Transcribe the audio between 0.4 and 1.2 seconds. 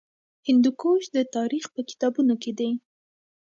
هندوکش د